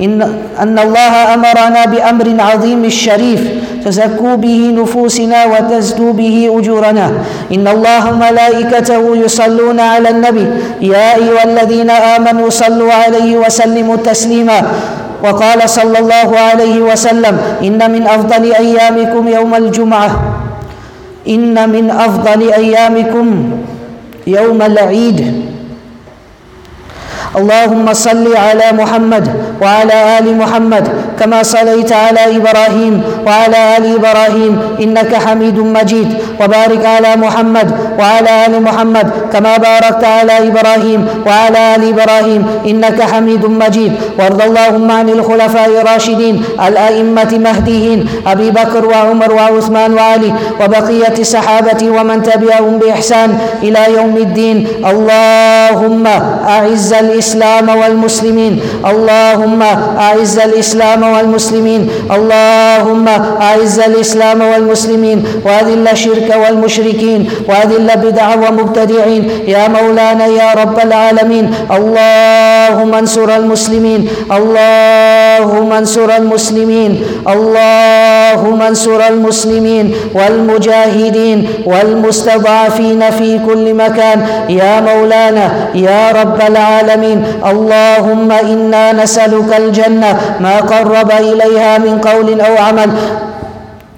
إن 0.00 0.22
أن 0.58 0.78
الله 0.78 1.34
أمرنا 1.34 1.84
بأمر 1.84 2.26
عظيم 2.38 2.84
الشريف 2.84 3.42
تزكوا 3.84 4.34
به 4.34 4.74
نفوسنا 4.82 5.44
وتزدوا 5.46 6.12
به 6.12 6.36
أجورنا 6.58 7.06
إن 7.52 7.68
الله 7.68 8.04
ملائكته 8.16 9.16
يصلون 9.16 9.80
على 9.80 10.08
النبي 10.10 10.46
يا 10.80 11.14
أيها 11.16 11.44
الذين 11.44 11.90
آمنوا 11.90 12.50
صلوا 12.50 12.92
عليه 12.92 13.36
وسلموا 13.36 13.96
تسليما 13.96 14.62
وقال 15.24 15.70
صلى 15.70 15.98
الله 15.98 16.38
عليه 16.38 16.76
وسلم 16.80 17.34
إن 17.62 17.90
من 17.90 18.06
أفضل 18.06 18.52
أيامكم 18.52 19.28
يوم 19.28 19.54
الجمعة. 19.54 20.10
إن 21.28 21.56
من 21.70 21.90
أفضل 21.90 22.52
أيامكم 22.52 23.26
يوم 24.26 24.62
العيد. 24.62 25.20
اللهم 27.36 27.86
صل 27.92 28.36
على 28.36 28.72
محمد 28.72 29.24
وعلى 29.62 30.18
آل 30.18 30.26
محمد 30.38 30.88
كما 31.20 31.42
صليت 31.42 31.92
على 31.92 32.36
إبراهيم 32.36 33.02
وعلى 33.26 33.76
آل 33.76 33.84
إبراهيم 33.94 34.52
إنك 34.82 35.14
حميد 35.14 35.58
مجيد 35.58 36.08
وبارك 36.40 36.86
على 36.86 37.16
محمد 37.16 37.68
وعلى 37.98 38.46
آل 38.46 38.62
محمد 38.62 39.06
كما 39.32 39.56
باركت 39.56 40.04
على 40.04 40.48
إبراهيم 40.48 41.00
وعلى 41.26 41.60
آل 41.76 41.82
إبراهيم 41.88 42.42
إنك 42.66 43.02
حميد 43.02 43.44
مجيد 43.46 43.92
وارض 44.18 44.40
اللهم 44.42 44.90
عن 44.90 45.08
الخلفاء 45.08 45.68
الراشدين 45.80 46.44
الأئمة 46.68 47.32
مهديين 47.46 47.98
أبي 48.26 48.50
بكر 48.50 48.86
وعمر 48.86 49.30
وعثمان 49.32 49.94
وعلي 49.94 50.32
وبقية 50.60 51.16
الصحابة 51.18 51.80
ومن 51.90 52.22
تبعهم 52.22 52.78
بإحسان 52.78 53.38
إلى 53.62 53.82
يوم 53.96 54.16
الدين. 54.16 54.66
اللهم 54.90 56.04
أعز 56.56 56.92
الإسلام 56.92 57.66
والمسلمين. 57.68 58.60
اللهم 58.90 59.47
أعز 59.98 60.38
الإسلام 60.38 61.02
والمسلمين 61.02 61.82
اللهم 62.16 63.06
أعز 63.48 63.78
الإسلام 63.80 64.40
والمسلمين 64.42 65.18
وأذل 65.46 65.88
الشرك 65.88 66.28
والمشركين 66.42 67.20
وأذل 67.48 67.88
بدع 68.04 68.28
ومبتدعين 68.34 69.22
يا 69.46 69.68
مولانا 69.68 70.26
يا 70.26 70.48
رب 70.60 70.76
العالمين 70.78 71.44
اللهم 71.76 72.92
انصر 72.94 73.28
المسلمين 73.36 74.00
اللهم 74.38 75.72
انصر 75.72 76.08
المسلمين 76.16 76.92
اللهم 77.28 78.62
انصر 78.62 79.00
المسلمين 79.08 79.94
والمجاهدين 80.14 81.38
والمستضعفين 81.66 83.10
في 83.10 83.38
كل 83.46 83.74
مكان. 83.74 84.18
يا 84.48 84.80
مولانا 84.80 85.46
يا 85.74 86.02
رب 86.12 86.40
العالمين 86.50 87.18
اللهم 87.50 88.32
إنا 88.32 88.92
نسالك 89.38 89.56
الجنة 89.56 90.36
ما 90.40 90.60
قرب 90.60 91.10
إليها 91.10 91.78
من 91.78 91.98
قول 91.98 92.40
أو 92.40 92.56
عمل. 92.56 92.90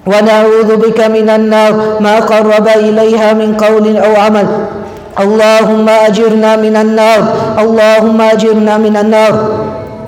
ونعوذ 0.07 0.75
بك 0.75 0.99
من 0.99 1.29
النار 1.29 1.97
ما 1.99 2.19
قرب 2.19 2.67
إليها 2.67 3.33
من 3.33 3.57
قول 3.57 3.97
أو 3.97 4.15
عمل. 4.21 4.47
اللهم 5.19 5.89
أجرنا 5.89 6.55
من 6.55 6.75
النار. 6.75 7.21
اللهم 7.59 8.21
أجرنا 8.21 8.77
من 8.77 8.97
النار. 8.97 9.33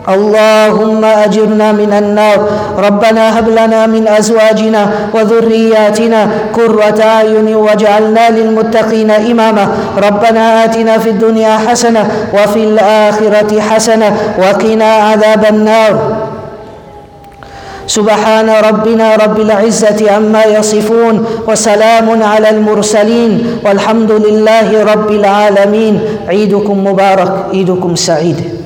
اللهم 0.10 1.06
أجرنا 1.06 1.72
من 1.72 1.94
النار. 1.94 2.48
ربنا 2.78 3.39
هب 3.39 3.50
لنا 3.50 3.88
من 3.88 4.08
أزواجنا 4.08 4.89
وذرياتنا 5.13 6.30
قرة 6.54 7.00
أعين 7.04 7.56
واجعلنا 7.56 8.30
للمتقين 8.30 9.12
إماما. 9.12 9.68
ربنا 9.98 10.63
آتنا 10.63 10.98
في 10.98 11.10
الدنيا 11.10 11.58
حسنة 11.58 12.12
وفي 12.34 12.63
الآخرة 12.63 13.62
حسنة 13.62 14.18
وقنا 14.39 14.86
عذاب 14.86 15.46
النار. 15.46 15.94
سبحان 17.88 18.50
ربنا 18.50 19.16
رب 19.16 19.39
العزة 19.39 20.12
عما 20.12 20.44
يصفون 20.46 21.26
وسلام 21.48 22.24
على 22.24 22.50
المرسلين 22.50 23.60
والحمد 23.66 24.12
لله 24.12 24.84
رب 24.84 25.12
العالمين. 25.12 26.00
عيدكم 26.28 26.88
مبارك 26.88 27.34
عيدكم 27.54 27.96
سعيد. 27.96 28.62